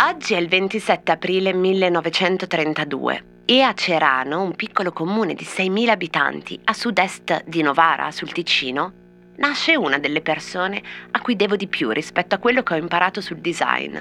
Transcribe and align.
Oggi 0.00 0.34
è 0.34 0.38
il 0.38 0.48
27 0.48 1.12
aprile 1.12 1.52
1932 1.52 3.24
e 3.44 3.62
a 3.62 3.72
Cerano, 3.74 4.42
un 4.42 4.54
piccolo 4.54 4.92
comune 4.92 5.34
di 5.34 5.44
6.000 5.44 5.88
abitanti 5.88 6.58
a 6.64 6.72
sud-est 6.72 7.44
di 7.44 7.62
Novara, 7.62 8.10
sul 8.10 8.32
Ticino, 8.32 8.92
nasce 9.36 9.76
una 9.76 9.98
delle 9.98 10.20
persone 10.20 10.82
a 11.10 11.20
cui 11.20 11.36
devo 11.36 11.56
di 11.56 11.66
più 11.66 11.90
rispetto 11.90 12.34
a 12.34 12.38
quello 12.38 12.62
che 12.62 12.74
ho 12.74 12.78
imparato 12.78 13.20
sul 13.20 13.38
design. 13.38 13.96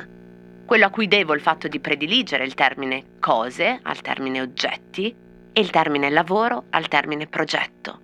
Quello 0.66 0.86
a 0.86 0.90
cui 0.90 1.08
devo 1.08 1.34
il 1.34 1.42
fatto 1.42 1.68
di 1.68 1.80
prediligere 1.80 2.44
il 2.44 2.56
termine 2.56 3.18
cose 3.20 3.80
al 3.82 4.02
termine 4.02 4.42
oggetti 4.42 5.16
e 5.54 5.62
il 5.62 5.70
termine 5.70 6.10
lavoro 6.10 6.66
al 6.72 6.88
termine 6.88 7.28
progetto 7.28 8.02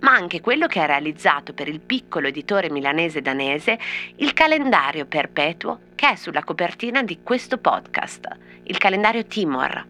ma 0.00 0.12
anche 0.12 0.40
quello 0.40 0.66
che 0.66 0.80
ha 0.80 0.86
realizzato 0.86 1.52
per 1.52 1.68
il 1.68 1.80
piccolo 1.80 2.28
editore 2.28 2.70
milanese 2.70 3.20
danese 3.20 3.78
il 4.16 4.32
calendario 4.32 5.06
perpetuo 5.06 5.80
che 5.94 6.10
è 6.10 6.14
sulla 6.14 6.44
copertina 6.44 7.02
di 7.02 7.20
questo 7.22 7.58
podcast, 7.58 8.28
il 8.64 8.78
calendario 8.78 9.26
Timor. 9.26 9.86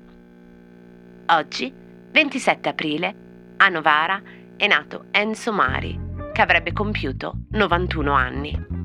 Oggi, 1.26 1.72
27 2.10 2.68
aprile, 2.68 3.14
a 3.58 3.68
Novara 3.68 4.22
è 4.56 4.66
nato 4.66 5.06
Enzo 5.10 5.52
Mari, 5.52 5.98
che 6.32 6.40
avrebbe 6.40 6.72
compiuto 6.72 7.34
91 7.50 8.12
anni. 8.12 8.77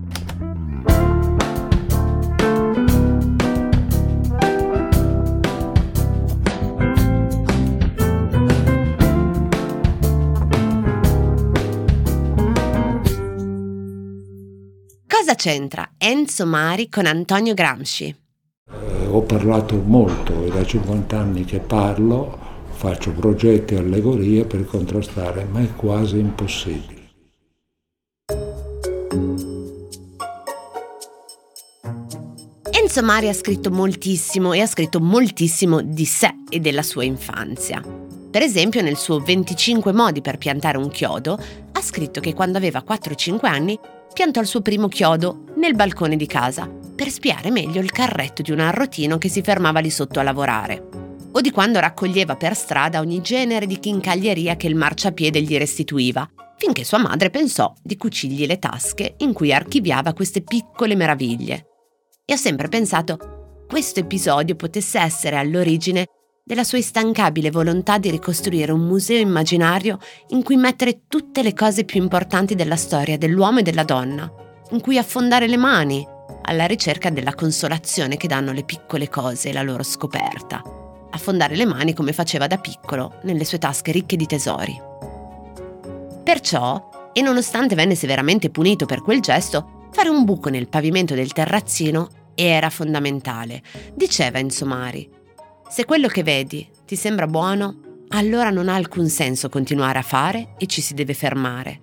Cosa 15.23 15.35
c'entra 15.35 15.89
Enzo 15.97 16.45
Mari 16.45 16.89
con 16.89 17.05
Antonio 17.05 17.53
Gramsci? 17.53 18.13
Eh, 18.69 19.05
ho 19.07 19.21
parlato 19.21 19.77
molto, 19.77 20.43
è 20.43 20.49
da 20.49 20.65
50 20.65 21.17
anni 21.17 21.45
che 21.45 21.59
parlo, 21.59 22.37
faccio 22.71 23.13
progetti 23.13 23.73
e 23.73 23.77
allegorie 23.77 24.43
per 24.43 24.65
contrastare, 24.65 25.45
ma 25.49 25.61
è 25.61 25.73
quasi 25.75 26.19
impossibile. 26.19 27.11
Enzo 32.71 33.01
Mari 33.01 33.29
ha 33.29 33.33
scritto 33.33 33.71
moltissimo 33.71 34.51
e 34.51 34.59
ha 34.59 34.67
scritto 34.67 34.99
moltissimo 34.99 35.81
di 35.81 36.03
sé 36.03 36.35
e 36.49 36.59
della 36.59 36.83
sua 36.83 37.05
infanzia. 37.05 37.81
Per 38.29 38.41
esempio, 38.41 38.81
nel 38.81 38.97
suo 38.97 39.19
25 39.19 39.93
modi 39.93 40.19
per 40.19 40.37
piantare 40.37 40.77
un 40.77 40.89
chiodo, 40.89 41.39
ha 41.71 41.81
scritto 41.81 42.19
che 42.19 42.33
quando 42.33 42.57
aveva 42.57 42.83
4-5 42.85 43.45
anni 43.45 43.79
piantò 44.13 44.39
il 44.39 44.47
suo 44.47 44.61
primo 44.61 44.87
chiodo 44.87 45.45
nel 45.55 45.75
balcone 45.75 46.15
di 46.15 46.27
casa 46.27 46.69
per 46.69 47.09
spiare 47.09 47.49
meglio 47.49 47.81
il 47.81 47.91
carretto 47.91 48.41
di 48.41 48.51
un 48.51 48.59
arrotino 48.59 49.17
che 49.17 49.27
si 49.27 49.41
fermava 49.41 49.79
lì 49.79 49.89
sotto 49.89 50.19
a 50.19 50.23
lavorare. 50.23 50.87
O 51.31 51.41
di 51.41 51.49
quando 51.49 51.79
raccoglieva 51.79 52.35
per 52.35 52.55
strada 52.55 52.99
ogni 52.99 53.21
genere 53.21 53.65
di 53.65 53.79
chincaglieria 53.79 54.55
che 54.55 54.67
il 54.67 54.75
marciapiede 54.75 55.41
gli 55.41 55.57
restituiva, 55.57 56.29
finché 56.57 56.83
sua 56.83 56.99
madre 56.99 57.31
pensò 57.31 57.73
di 57.81 57.97
cucirgli 57.97 58.45
le 58.45 58.59
tasche 58.59 59.15
in 59.17 59.33
cui 59.33 59.51
archiviava 59.51 60.13
queste 60.13 60.43
piccole 60.43 60.95
meraviglie. 60.95 61.65
E 62.23 62.33
ho 62.33 62.37
sempre 62.37 62.69
pensato 62.69 63.65
questo 63.67 64.01
episodio 64.01 64.55
potesse 64.55 64.99
essere 64.99 65.37
all'origine 65.37 66.05
della 66.45 66.65
sua 66.65 66.77
instancabile 66.77 67.51
volontà 67.51 67.97
di 67.97 68.11
ricostruire 68.11 68.73
un 68.73 68.81
museo 68.81 69.17
immaginario 69.17 69.97
in 70.29 70.43
cui 70.43 70.57
mettere 70.57 71.03
tutte 71.07 71.41
le 71.41 71.53
cose 71.53 71.85
più 71.85 72.01
importanti 72.01 72.53
della 72.53 72.75
storia 72.75 73.17
dell'uomo 73.17 73.59
e 73.59 73.63
della 73.63 73.85
donna, 73.85 74.29
in 74.71 74.81
cui 74.81 74.97
affondare 74.97 75.47
le 75.47 75.55
mani 75.55 76.05
alla 76.41 76.65
ricerca 76.65 77.09
della 77.09 77.33
consolazione 77.33 78.17
che 78.17 78.27
danno 78.27 78.51
le 78.51 78.65
piccole 78.65 79.07
cose 79.07 79.49
e 79.49 79.53
la 79.53 79.61
loro 79.61 79.83
scoperta, 79.83 80.61
affondare 81.11 81.55
le 81.55 81.65
mani 81.65 81.93
come 81.93 82.11
faceva 82.11 82.45
da 82.45 82.57
piccolo 82.57 83.19
nelle 83.23 83.45
sue 83.45 83.57
tasche 83.57 83.93
ricche 83.93 84.17
di 84.17 84.25
tesori. 84.25 84.77
Perciò, 86.25 87.11
e 87.13 87.21
nonostante 87.21 87.73
venne 87.73 87.95
severamente 87.95 88.49
punito 88.49 88.85
per 88.85 89.01
quel 89.01 89.21
gesto, 89.21 89.87
fare 89.93 90.09
un 90.09 90.25
buco 90.25 90.49
nel 90.49 90.67
pavimento 90.67 91.15
del 91.15 91.31
terrazzino 91.31 92.09
era 92.35 92.69
fondamentale, 92.69 93.61
diceva 93.93 94.39
Enzo 94.39 94.65
Mari 94.65 95.21
se 95.73 95.85
quello 95.85 96.07
che 96.07 96.21
vedi 96.21 96.69
ti 96.85 96.95
sembra 96.95 97.25
buono, 97.25 97.79
allora 98.09 98.51
non 98.51 98.69
ha 98.69 98.75
alcun 98.75 99.09
senso 99.09 99.49
continuare 99.49 99.97
a 99.97 100.03
fare 100.03 100.53
e 100.59 100.67
ci 100.67 100.81
si 100.81 100.93
deve 100.93 101.15
fermare. 101.15 101.81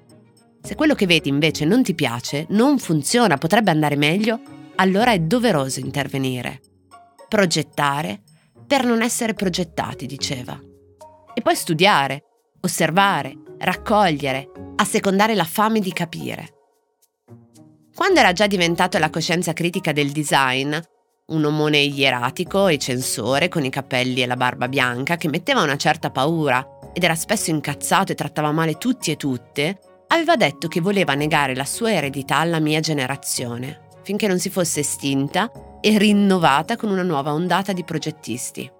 Se 0.62 0.76
quello 0.76 0.94
che 0.94 1.06
vedi 1.06 1.28
invece 1.28 1.64
non 1.64 1.82
ti 1.82 1.92
piace, 1.92 2.46
non 2.50 2.78
funziona, 2.78 3.36
potrebbe 3.36 3.72
andare 3.72 3.96
meglio, 3.96 4.38
allora 4.76 5.10
è 5.10 5.18
doveroso 5.18 5.80
intervenire. 5.80 6.60
Progettare 7.28 8.22
per 8.64 8.84
non 8.84 9.02
essere 9.02 9.34
progettati, 9.34 10.06
diceva. 10.06 10.56
E 11.34 11.42
poi 11.42 11.56
studiare, 11.56 12.22
osservare, 12.60 13.36
raccogliere, 13.58 14.52
assecondare 14.76 15.34
la 15.34 15.42
fame 15.42 15.80
di 15.80 15.92
capire. 15.92 16.54
Quando 17.92 18.20
era 18.20 18.32
già 18.32 18.46
diventato 18.46 18.98
la 18.98 19.10
coscienza 19.10 19.52
critica 19.52 19.90
del 19.90 20.12
design, 20.12 20.76
un 21.30 21.44
omone 21.44 21.78
ieratico 21.78 22.68
e 22.68 22.78
censore 22.78 23.48
con 23.48 23.64
i 23.64 23.70
capelli 23.70 24.22
e 24.22 24.26
la 24.26 24.36
barba 24.36 24.68
bianca 24.68 25.16
che 25.16 25.28
metteva 25.28 25.62
una 25.62 25.76
certa 25.76 26.10
paura 26.10 26.78
ed 26.92 27.02
era 27.02 27.14
spesso 27.14 27.50
incazzato 27.50 28.12
e 28.12 28.14
trattava 28.14 28.52
male 28.52 28.78
tutti 28.78 29.10
e 29.10 29.16
tutte, 29.16 29.78
aveva 30.08 30.36
detto 30.36 30.68
che 30.68 30.80
voleva 30.80 31.14
negare 31.14 31.54
la 31.54 31.64
sua 31.64 31.92
eredità 31.92 32.38
alla 32.38 32.58
mia 32.58 32.80
generazione, 32.80 33.88
finché 34.02 34.26
non 34.26 34.38
si 34.38 34.50
fosse 34.50 34.80
estinta 34.80 35.50
e 35.80 35.98
rinnovata 35.98 36.76
con 36.76 36.90
una 36.90 37.02
nuova 37.02 37.32
ondata 37.32 37.72
di 37.72 37.84
progettisti. 37.84 38.70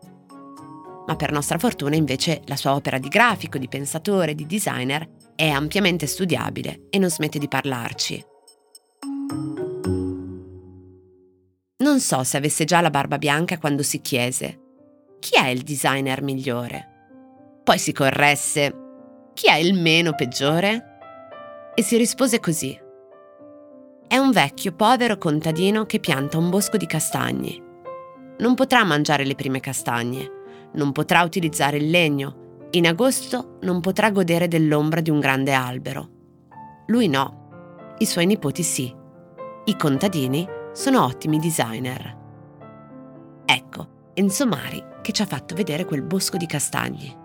Ma 1.06 1.16
per 1.16 1.32
nostra 1.32 1.58
fortuna 1.58 1.96
invece 1.96 2.42
la 2.46 2.56
sua 2.56 2.74
opera 2.74 2.98
di 2.98 3.08
grafico, 3.08 3.58
di 3.58 3.68
pensatore, 3.68 4.34
di 4.34 4.46
designer 4.46 5.08
è 5.34 5.48
ampiamente 5.48 6.06
studiabile 6.06 6.86
e 6.90 6.98
non 6.98 7.10
smette 7.10 7.38
di 7.38 7.48
parlarci. 7.48 8.29
Non 11.90 11.98
so 11.98 12.22
se 12.22 12.36
avesse 12.36 12.64
già 12.64 12.80
la 12.80 12.88
barba 12.88 13.18
bianca 13.18 13.58
quando 13.58 13.82
si 13.82 14.00
chiese 14.00 14.60
chi 15.18 15.34
è 15.34 15.48
il 15.48 15.62
designer 15.62 16.22
migliore? 16.22 16.86
Poi 17.64 17.78
si 17.78 17.90
corresse 17.92 18.74
chi 19.34 19.48
è 19.48 19.56
il 19.56 19.74
meno 19.74 20.14
peggiore? 20.14 20.98
E 21.74 21.82
si 21.82 21.96
rispose 21.96 22.38
così. 22.38 22.78
È 24.06 24.16
un 24.16 24.30
vecchio 24.30 24.72
povero 24.72 25.18
contadino 25.18 25.84
che 25.84 25.98
pianta 25.98 26.38
un 26.38 26.48
bosco 26.48 26.76
di 26.76 26.86
castagni. 26.86 27.60
Non 28.38 28.54
potrà 28.54 28.84
mangiare 28.84 29.24
le 29.24 29.34
prime 29.34 29.58
castagne, 29.58 30.30
non 30.74 30.92
potrà 30.92 31.24
utilizzare 31.24 31.78
il 31.78 31.90
legno, 31.90 32.68
in 32.70 32.86
agosto 32.86 33.58
non 33.62 33.80
potrà 33.80 34.12
godere 34.12 34.46
dell'ombra 34.46 35.00
di 35.00 35.10
un 35.10 35.18
grande 35.18 35.54
albero. 35.54 36.08
Lui 36.86 37.08
no, 37.08 37.96
i 37.98 38.06
suoi 38.06 38.26
nipoti 38.26 38.62
sì, 38.62 38.94
i 39.64 39.76
contadini 39.76 40.58
sono 40.72 41.04
ottimi 41.04 41.38
designer. 41.38 42.16
Ecco, 43.44 43.88
Enzo 44.14 44.46
Mari 44.46 44.84
che 45.02 45.12
ci 45.12 45.22
ha 45.22 45.26
fatto 45.26 45.54
vedere 45.54 45.84
quel 45.84 46.02
bosco 46.02 46.36
di 46.36 46.46
castagni. 46.46 47.16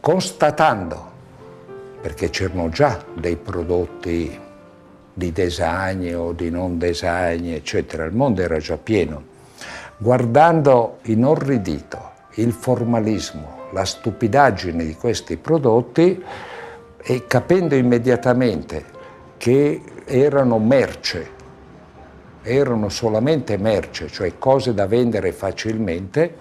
Constatando, 0.00 1.12
perché 2.00 2.30
c'erano 2.30 2.68
già 2.68 3.02
dei 3.14 3.36
prodotti 3.36 4.38
di 5.12 5.32
design 5.32 6.12
o 6.14 6.32
di 6.32 6.50
non 6.50 6.76
design, 6.76 7.52
eccetera, 7.52 8.04
il 8.04 8.12
mondo 8.12 8.42
era 8.42 8.58
già 8.58 8.76
pieno, 8.76 9.22
guardando 9.96 10.98
inorridito 11.02 12.12
il 12.34 12.52
formalismo, 12.52 13.68
la 13.72 13.84
stupidaggine 13.84 14.84
di 14.84 14.94
questi 14.96 15.36
prodotti 15.36 16.22
e 17.00 17.26
capendo 17.26 17.74
immediatamente 17.76 18.84
che 19.36 19.80
erano 20.04 20.58
merce 20.58 21.33
erano 22.44 22.90
solamente 22.90 23.56
merce, 23.56 24.08
cioè 24.08 24.38
cose 24.38 24.74
da 24.74 24.86
vendere 24.86 25.32
facilmente, 25.32 26.36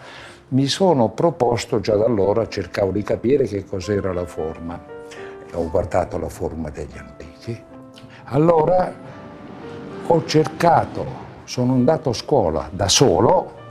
mi 0.49 0.67
sono 0.67 1.09
proposto 1.09 1.79
già 1.79 1.95
da 1.95 2.05
allora, 2.05 2.47
cercavo 2.47 2.91
di 2.91 3.01
capire 3.01 3.45
che 3.45 3.65
cos'era 3.65 4.13
la 4.13 4.25
forma. 4.25 4.79
Ho 5.53 5.69
guardato 5.69 6.19
la 6.19 6.29
forma 6.29 6.69
degli 6.69 6.97
antichi. 6.97 7.59
Allora 8.25 8.93
ho 10.05 10.25
cercato, 10.25 11.05
sono 11.45 11.73
andato 11.73 12.09
a 12.09 12.13
scuola 12.13 12.69
da 12.71 12.89
solo, 12.89 13.61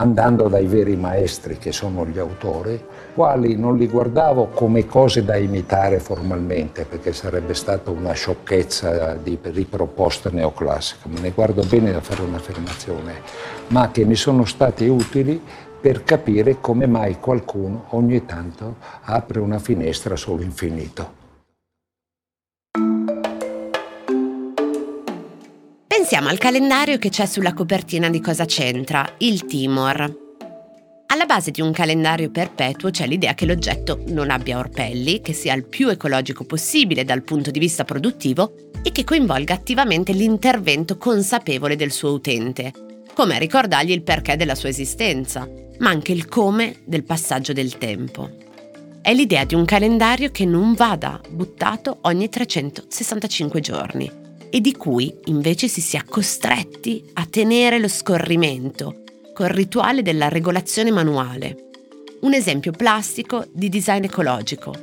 andando 0.00 0.48
dai 0.48 0.66
veri 0.66 0.96
maestri 0.96 1.58
che 1.58 1.72
sono 1.72 2.06
gli 2.06 2.18
autori, 2.18 2.82
quali 3.14 3.54
non 3.56 3.76
li 3.76 3.86
guardavo 3.86 4.46
come 4.46 4.86
cose 4.86 5.24
da 5.24 5.36
imitare 5.36 6.00
formalmente, 6.00 6.86
perché 6.86 7.12
sarebbe 7.12 7.52
stata 7.52 7.90
una 7.90 8.12
sciocchezza 8.12 9.14
di 9.14 9.38
riproposta 9.40 10.30
neoclassica, 10.30 11.06
me 11.08 11.20
ne 11.20 11.30
guardo 11.32 11.62
bene 11.64 11.92
da 11.92 12.00
fare 12.00 12.22
un'affermazione, 12.22 13.20
ma 13.68 13.90
che 13.90 14.04
mi 14.06 14.16
sono 14.16 14.46
stati 14.46 14.88
utili 14.88 15.40
per 15.80 16.02
capire 16.02 16.60
come 16.60 16.86
mai 16.86 17.18
qualcuno 17.20 17.84
ogni 17.90 18.24
tanto 18.24 18.76
apre 19.02 19.40
una 19.40 19.58
finestra 19.58 20.16
sull'infinito. 20.16 21.18
Pensiamo 26.10 26.34
al 26.34 26.42
calendario 26.42 26.98
che 26.98 27.08
c'è 27.08 27.24
sulla 27.24 27.54
copertina 27.54 28.10
di 28.10 28.20
Cosa 28.20 28.44
c'entra, 28.44 29.14
il 29.18 29.44
Timor. 29.46 30.12
Alla 31.06 31.24
base 31.24 31.52
di 31.52 31.60
un 31.60 31.70
calendario 31.70 32.32
perpetuo 32.32 32.90
c'è 32.90 33.06
l'idea 33.06 33.34
che 33.34 33.46
l'oggetto 33.46 34.02
non 34.08 34.28
abbia 34.30 34.58
orpelli, 34.58 35.20
che 35.20 35.32
sia 35.32 35.54
il 35.54 35.66
più 35.66 35.88
ecologico 35.88 36.42
possibile 36.42 37.04
dal 37.04 37.22
punto 37.22 37.52
di 37.52 37.60
vista 37.60 37.84
produttivo 37.84 38.54
e 38.82 38.90
che 38.90 39.04
coinvolga 39.04 39.54
attivamente 39.54 40.12
l'intervento 40.12 40.98
consapevole 40.98 41.76
del 41.76 41.92
suo 41.92 42.10
utente, 42.10 42.72
come 43.14 43.38
ricordargli 43.38 43.92
il 43.92 44.02
perché 44.02 44.34
della 44.34 44.56
sua 44.56 44.68
esistenza, 44.68 45.48
ma 45.78 45.90
anche 45.90 46.10
il 46.10 46.26
come 46.26 46.80
del 46.86 47.04
passaggio 47.04 47.52
del 47.52 47.78
tempo. 47.78 48.28
È 49.00 49.14
l'idea 49.14 49.44
di 49.44 49.54
un 49.54 49.64
calendario 49.64 50.32
che 50.32 50.44
non 50.44 50.74
vada 50.74 51.20
buttato 51.30 51.98
ogni 52.00 52.28
365 52.28 53.60
giorni 53.60 54.19
e 54.50 54.60
di 54.60 54.72
cui 54.72 55.14
invece 55.26 55.68
si 55.68 55.80
sia 55.80 56.04
costretti 56.08 57.04
a 57.14 57.26
tenere 57.26 57.78
lo 57.78 57.88
scorrimento 57.88 59.02
col 59.32 59.48
rituale 59.48 60.02
della 60.02 60.28
regolazione 60.28 60.90
manuale. 60.90 61.68
Un 62.20 62.34
esempio 62.34 62.72
plastico 62.72 63.46
di 63.52 63.68
design 63.68 64.04
ecologico. 64.04 64.74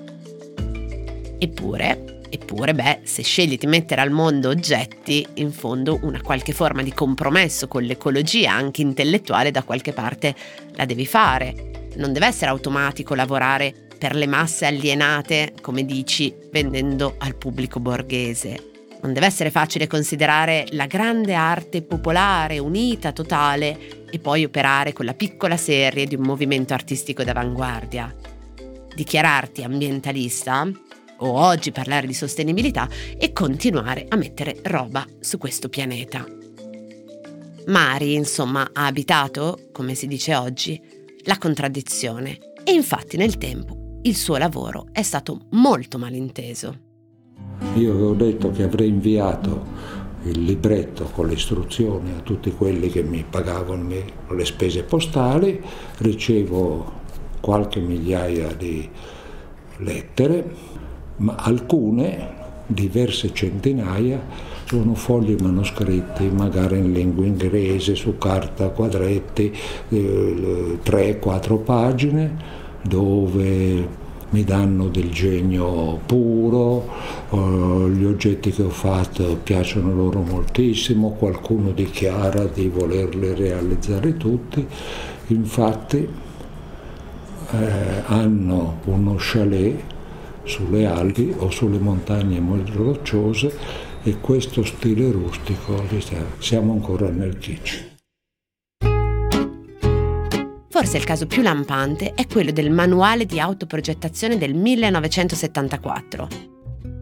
Eppure, 1.37 2.15
Eppure, 2.29 2.73
beh, 2.73 3.01
se 3.03 3.23
scegli 3.23 3.57
di 3.57 3.67
mettere 3.67 4.01
al 4.01 4.11
mondo 4.11 4.49
oggetti, 4.49 5.25
in 5.35 5.51
fondo 5.51 5.99
una 6.01 6.21
qualche 6.21 6.51
forma 6.51 6.83
di 6.83 6.93
compromesso 6.93 7.67
con 7.67 7.83
l'ecologia, 7.83 8.51
anche 8.51 8.81
intellettuale, 8.81 9.51
da 9.51 9.63
qualche 9.63 9.93
parte 9.93 10.35
la 10.75 10.85
devi 10.85 11.05
fare. 11.05 11.89
Non 11.95 12.11
deve 12.11 12.27
essere 12.27 12.51
automatico 12.51 13.15
lavorare 13.15 13.73
per 13.97 14.13
le 14.13 14.27
masse 14.27 14.65
alienate, 14.65 15.53
come 15.61 15.85
dici, 15.85 16.33
vendendo 16.51 17.15
al 17.17 17.35
pubblico 17.35 17.79
borghese. 17.79 18.76
Non 19.01 19.13
deve 19.13 19.27
essere 19.27 19.51
facile 19.51 19.87
considerare 19.87 20.65
la 20.71 20.85
grande 20.85 21.33
arte 21.33 21.83
popolare, 21.83 22.59
unita, 22.59 23.11
totale, 23.11 24.05
e 24.09 24.19
poi 24.19 24.43
operare 24.43 24.93
con 24.93 25.05
la 25.05 25.13
piccola 25.13 25.57
serie 25.57 26.05
di 26.05 26.15
un 26.15 26.23
movimento 26.23 26.73
artistico 26.73 27.23
d'avanguardia. 27.23 28.13
Dichiararti 28.95 29.63
ambientalista 29.63 30.67
o 31.19 31.29
oggi 31.29 31.71
parlare 31.71 32.07
di 32.07 32.13
sostenibilità 32.13 32.87
e 33.17 33.31
continuare 33.33 34.05
a 34.07 34.15
mettere 34.15 34.59
roba 34.63 35.05
su 35.19 35.37
questo 35.37 35.69
pianeta. 35.69 36.25
Mari, 37.67 38.13
insomma, 38.13 38.69
ha 38.73 38.85
abitato, 38.85 39.67
come 39.71 39.93
si 39.93 40.07
dice 40.07 40.35
oggi, 40.35 40.81
la 41.25 41.37
contraddizione 41.37 42.37
e 42.63 42.71
infatti 42.71 43.17
nel 43.17 43.37
tempo 43.37 43.99
il 44.03 44.15
suo 44.15 44.37
lavoro 44.37 44.87
è 44.91 45.01
stato 45.01 45.47
molto 45.51 45.97
malinteso. 45.97 46.86
Io 47.75 47.91
avevo 47.91 48.13
detto 48.13 48.51
che 48.51 48.63
avrei 48.63 48.89
inviato 48.89 49.65
il 50.23 50.43
libretto 50.43 51.05
con 51.13 51.27
le 51.27 51.33
istruzioni 51.33 52.11
a 52.11 52.21
tutti 52.21 52.51
quelli 52.51 52.89
che 52.89 53.03
mi 53.03 53.23
pagavano 53.27 53.87
le 54.29 54.45
spese 54.45 54.83
postali, 54.83 55.61
ricevo 55.97 56.93
qualche 57.39 57.79
migliaia 57.79 58.53
di 58.53 58.89
lettere 59.77 60.75
ma 61.17 61.35
alcune, 61.35 62.35
diverse 62.67 63.33
centinaia, 63.33 64.21
sono 64.65 64.93
fogli 64.95 65.35
manoscritti, 65.39 66.29
magari 66.29 66.77
in 66.77 66.91
lingua 66.91 67.25
inglese, 67.25 67.95
su 67.95 68.17
carta 68.17 68.69
quadretti, 68.69 69.55
eh, 69.89 70.77
tre, 70.83 71.17
quattro 71.19 71.57
pagine, 71.57 72.35
dove 72.83 74.05
mi 74.29 74.43
danno 74.43 74.89
del 74.89 75.09
genio 75.11 75.99
puro, 76.05 76.89
uh, 77.29 77.87
gli 77.87 78.03
oggetti 78.03 78.51
che 78.51 78.63
ho 78.63 78.69
fatto 78.69 79.37
piacciono 79.41 79.93
loro 79.93 80.21
moltissimo, 80.21 81.11
qualcuno 81.11 81.71
dichiara 81.71 82.45
di 82.45 82.67
volerli 82.67 83.33
realizzare 83.33 84.17
tutti, 84.17 84.65
infatti 85.27 86.07
eh, 87.51 88.03
hanno 88.05 88.79
uno 88.85 89.15
chalet 89.17 89.79
sulle 90.43 90.85
Alpi 90.85 91.33
o 91.37 91.49
sulle 91.49 91.79
montagne 91.79 92.39
molto 92.39 92.83
rocciose 92.83 93.53
e 94.03 94.19
questo 94.19 94.63
stile 94.63 95.11
rustico, 95.11 95.83
siamo 96.39 96.73
ancora 96.73 97.09
nel 97.09 97.37
kitsch. 97.37 97.96
Forse 100.77 100.97
il 100.97 101.05
caso 101.05 101.25
più 101.25 101.41
lampante 101.41 102.13
è 102.13 102.27
quello 102.27 102.51
del 102.51 102.69
manuale 102.69 103.25
di 103.25 103.39
autoprogettazione 103.39 104.37
del 104.37 104.53
1974. 104.53 106.27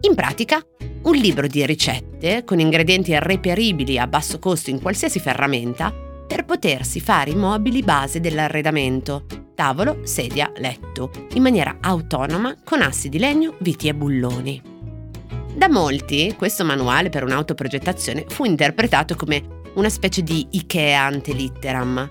In 0.00 0.14
pratica, 0.14 0.64
un 1.02 1.14
libro 1.14 1.46
di 1.46 1.66
ricette 1.66 2.42
con 2.44 2.58
ingredienti 2.58 3.14
reperibili 3.18 3.98
a 3.98 4.06
basso 4.06 4.38
costo 4.38 4.70
in 4.70 4.80
qualsiasi 4.80 5.20
ferramenta 5.20 5.92
per 5.92 6.46
potersi 6.46 7.00
fare 7.00 7.32
i 7.32 7.36
mobili 7.36 7.82
base 7.82 8.18
dell'arredamento, 8.18 9.26
tavolo, 9.54 10.00
sedia, 10.04 10.50
letto, 10.56 11.10
in 11.34 11.42
maniera 11.42 11.76
autonoma 11.82 12.56
con 12.64 12.80
assi 12.80 13.10
di 13.10 13.18
legno, 13.18 13.56
viti 13.58 13.88
e 13.88 13.94
bulloni. 13.94 14.62
Da 15.54 15.68
molti 15.68 16.34
questo 16.34 16.64
manuale 16.64 17.10
per 17.10 17.24
un'autoprogettazione 17.24 18.24
fu 18.26 18.46
interpretato 18.46 19.16
come 19.16 19.64
una 19.74 19.90
specie 19.90 20.22
di 20.22 20.46
Ikea 20.52 21.02
ante 21.02 21.34
litteram. 21.34 22.10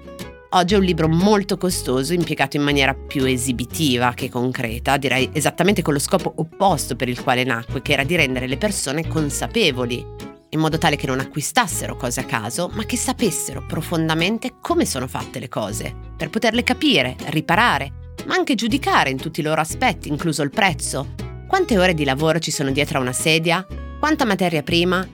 Oggi 0.55 0.73
è 0.73 0.77
un 0.77 0.85
libro 0.85 1.09
molto 1.09 1.57
costoso, 1.57 2.13
impiegato 2.13 2.55
in 2.55 2.63
maniera 2.63 2.93
più 2.93 3.25
esibitiva 3.25 4.13
che 4.13 4.29
concreta, 4.29 4.95
direi 4.95 5.29
esattamente 5.33 5.81
con 5.81 5.91
lo 5.91 5.99
scopo 5.99 6.31
opposto 6.37 6.95
per 6.95 7.09
il 7.09 7.21
quale 7.21 7.43
nacque, 7.43 7.81
che 7.81 7.91
era 7.91 8.05
di 8.05 8.15
rendere 8.15 8.47
le 8.47 8.55
persone 8.55 9.05
consapevoli 9.05 10.05
in 10.47 10.59
modo 10.61 10.77
tale 10.77 10.95
che 10.95 11.07
non 11.07 11.19
acquistassero 11.19 11.97
cose 11.97 12.21
a 12.21 12.23
caso, 12.23 12.69
ma 12.71 12.85
che 12.85 12.95
sapessero 12.95 13.65
profondamente 13.67 14.53
come 14.61 14.85
sono 14.85 15.07
fatte 15.07 15.39
le 15.39 15.49
cose, 15.49 15.93
per 16.15 16.29
poterle 16.29 16.63
capire, 16.63 17.17
riparare, 17.25 18.13
ma 18.25 18.35
anche 18.35 18.55
giudicare 18.55 19.09
in 19.09 19.17
tutti 19.17 19.41
i 19.41 19.43
loro 19.43 19.59
aspetti, 19.59 20.07
incluso 20.07 20.41
il 20.41 20.51
prezzo. 20.51 21.15
Quante 21.49 21.77
ore 21.77 21.93
di 21.93 22.05
lavoro 22.05 22.39
ci 22.39 22.51
sono 22.51 22.71
dietro 22.71 22.99
a 22.99 23.01
una 23.01 23.11
sedia? 23.11 23.67
Quanta 23.99 24.23
materia 24.23 24.63
prima? 24.63 25.05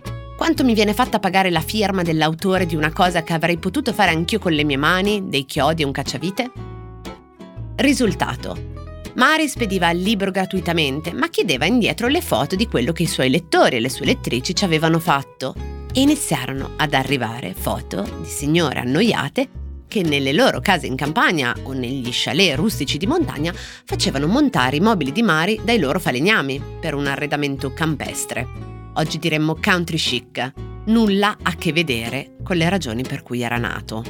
Quanto 0.41 0.63
mi 0.63 0.73
viene 0.73 0.95
fatta 0.95 1.19
pagare 1.19 1.51
la 1.51 1.61
firma 1.61 2.01
dell'autore 2.01 2.65
di 2.65 2.75
una 2.75 2.91
cosa 2.91 3.21
che 3.21 3.33
avrei 3.33 3.57
potuto 3.57 3.93
fare 3.93 4.09
anch'io 4.09 4.39
con 4.39 4.53
le 4.53 4.63
mie 4.63 4.75
mani, 4.75 5.29
dei 5.29 5.45
chiodi 5.45 5.83
e 5.83 5.85
un 5.85 5.91
cacciavite? 5.91 6.51
Risultato. 7.75 8.57
Mari 9.13 9.47
spediva 9.47 9.91
il 9.91 10.01
libro 10.01 10.31
gratuitamente, 10.31 11.13
ma 11.13 11.29
chiedeva 11.29 11.65
indietro 11.65 12.07
le 12.07 12.21
foto 12.21 12.55
di 12.55 12.67
quello 12.67 12.91
che 12.91 13.03
i 13.03 13.07
suoi 13.07 13.29
lettori 13.29 13.75
e 13.75 13.79
le 13.81 13.89
sue 13.89 14.07
lettrici 14.07 14.55
ci 14.55 14.63
avevano 14.63 14.97
fatto. 14.97 15.53
E 15.93 16.01
iniziarono 16.01 16.71
ad 16.75 16.95
arrivare 16.95 17.53
foto 17.53 18.01
di 18.01 18.27
signore 18.27 18.79
annoiate 18.79 19.47
che 19.87 20.01
nelle 20.01 20.33
loro 20.33 20.59
case 20.59 20.87
in 20.87 20.95
campagna 20.95 21.55
o 21.61 21.73
negli 21.73 22.09
chalet 22.11 22.55
rustici 22.55 22.97
di 22.97 23.05
montagna 23.05 23.53
facevano 23.53 24.25
montare 24.25 24.77
i 24.77 24.79
mobili 24.79 25.11
di 25.11 25.21
Mari 25.21 25.61
dai 25.63 25.77
loro 25.77 25.99
falegnami 25.99 26.59
per 26.79 26.95
un 26.95 27.05
arredamento 27.05 27.71
campestre. 27.73 28.70
Oggi 28.95 29.19
diremmo 29.19 29.57
country 29.61 29.95
chic, 29.97 30.51
nulla 30.87 31.37
a 31.41 31.55
che 31.55 31.71
vedere 31.71 32.35
con 32.43 32.57
le 32.57 32.67
ragioni 32.67 33.03
per 33.03 33.23
cui 33.23 33.41
era 33.41 33.57
nato. 33.57 34.03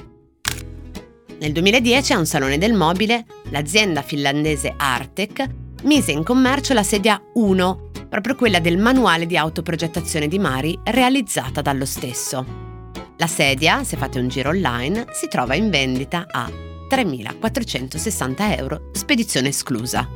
Nel 1.40 1.52
2010 1.52 2.14
a 2.14 2.18
un 2.18 2.26
salone 2.26 2.58
del 2.58 2.74
mobile, 2.74 3.26
l'azienda 3.52 4.02
finlandese 4.02 4.74
Artec 4.76 5.48
mise 5.84 6.12
in 6.12 6.24
commercio 6.24 6.74
la 6.74 6.82
sedia 6.82 7.22
1, 7.36 7.92
proprio 8.10 8.36
quella 8.36 8.60
del 8.60 8.80
manuale 8.80 9.28
di 9.28 9.38
autoprogettazione 9.38 10.28
di 10.28 10.40
Mari 10.40 10.80
realizzata 10.84 11.62
dallo 11.62 11.86
stesso. 11.86 12.46
La 13.18 13.28
sedia, 13.28 13.84
se 13.84 13.98
fate 13.98 14.20
un 14.20 14.30
giro 14.30 14.50
online, 14.50 15.06
si 15.12 15.28
trova 15.28 15.54
in 15.54 15.70
vendita 15.70 16.26
a 16.30 16.50
3.460 16.90 18.58
euro, 18.58 18.90
spedizione 18.94 19.50
esclusa. 19.50 20.10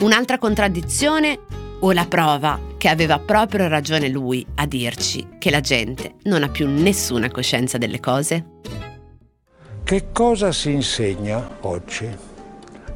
Un'altra 0.00 0.38
contraddizione 0.38 1.63
o 1.80 1.92
la 1.92 2.06
prova 2.06 2.58
che 2.78 2.88
aveva 2.88 3.18
proprio 3.18 3.68
ragione 3.68 4.08
lui 4.08 4.46
a 4.56 4.66
dirci 4.66 5.36
che 5.38 5.50
la 5.50 5.60
gente 5.60 6.14
non 6.24 6.42
ha 6.42 6.48
più 6.48 6.68
nessuna 6.68 7.30
coscienza 7.30 7.78
delle 7.78 8.00
cose? 8.00 8.44
Che 9.82 10.12
cosa 10.12 10.52
si 10.52 10.70
insegna 10.70 11.58
oggi 11.60 12.08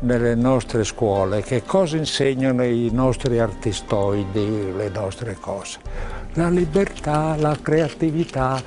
nelle 0.01 0.35
nostre 0.35 0.85
scuole? 0.85 1.43
Che 1.43 1.63
cosa 1.65 1.97
insegnano 1.97 2.65
i 2.65 2.89
nostri 2.93 3.39
artistoidi, 3.39 4.73
le 4.75 4.89
nostre 4.89 5.37
cose? 5.41 5.79
La 6.35 6.49
libertà, 6.49 7.37
la 7.37 7.57
creatività. 7.61 8.63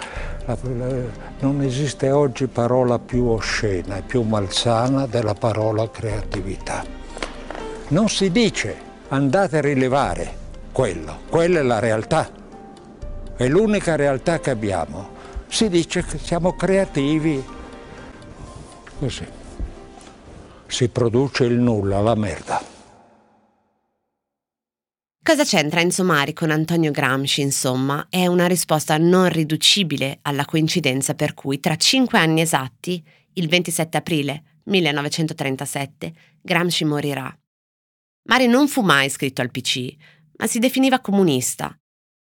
La, 0.46 0.58
la, 0.62 1.30
non 1.40 1.62
esiste 1.62 2.12
oggi 2.12 2.48
parola 2.48 3.00
più 3.00 3.26
oscena 3.26 3.98
e 3.98 4.02
più 4.02 4.22
malsana 4.22 5.08
della 5.08 5.34
parola 5.34 5.90
creatività. 5.90 6.84
Non 7.88 8.10
si 8.10 8.32
dice 8.32 8.90
andate 9.12 9.58
a 9.58 9.62
rilevare 9.62 10.40
quello, 10.74 11.22
quella 11.30 11.60
è 11.60 11.64
la 11.64 11.80
realtà, 11.80 12.30
è 13.38 13.48
l'unica 13.48 13.96
realtà 13.96 14.40
che 14.40 14.50
abbiamo. 14.50 15.20
Si 15.48 15.70
dice 15.70 16.04
che 16.04 16.18
siamo 16.18 16.56
creativi, 16.56 17.44
Così. 19.02 19.26
Si 20.68 20.88
produce 20.90 21.46
il 21.46 21.56
nulla, 21.56 22.02
la 22.02 22.14
merda. 22.14 22.64
Cosa 25.24 25.44
c'entra 25.44 25.80
Enzo 25.80 26.04
Mari 26.04 26.34
con 26.34 26.52
Antonio 26.52 26.92
Gramsci, 26.92 27.42
insomma? 27.42 28.06
È 28.12 28.28
una 28.28 28.46
risposta 28.46 29.00
non 29.00 29.28
riducibile 29.30 30.20
alla 30.22 30.46
coincidenza 30.46 31.16
per 31.16 31.34
cui 31.34 31.60
tra 31.60 31.76
cinque 31.78 32.20
anni 32.20 32.42
esatti, 32.42 33.04
il 33.34 33.50
27 33.50 33.98
aprile 33.98 34.44
1937, 34.66 36.14
Gramsci 36.44 36.86
morirà. 36.86 37.41
Mari 38.24 38.48
non 38.48 38.68
fu 38.68 38.82
mai 38.82 39.08
iscritto 39.08 39.42
al 39.42 39.50
PC, 39.52 39.96
ma 40.38 40.48
si 40.48 40.60
definiva 40.60 41.00
comunista 41.00 41.76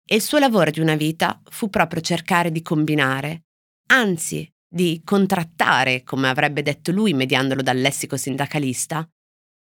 e 0.09 0.15
il 0.15 0.21
suo 0.21 0.37
lavoro 0.37 0.69
di 0.69 0.79
una 0.79 0.95
vita 0.95 1.41
fu 1.49 1.69
proprio 1.69 2.01
cercare 2.01 2.51
di 2.51 2.61
combinare, 2.61 3.45
anzi 3.87 4.49
di 4.69 5.01
contrattare, 5.03 6.03
come 6.03 6.29
avrebbe 6.29 6.61
detto 6.61 6.91
lui 6.91 7.13
mediandolo 7.13 7.61
dal 7.61 7.77
lessico 7.77 8.15
sindacalista, 8.15 9.07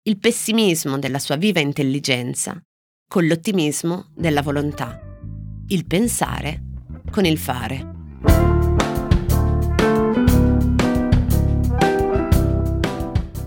il 0.02 0.18
pessimismo 0.18 0.98
della 0.98 1.18
sua 1.18 1.36
viva 1.36 1.60
intelligenza 1.60 2.60
con 3.08 3.26
l'ottimismo 3.26 4.10
della 4.14 4.42
volontà, 4.42 5.00
il 5.68 5.86
pensare 5.86 6.62
con 7.10 7.24
il 7.24 7.38
fare. 7.38 7.94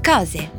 Cose 0.02 0.59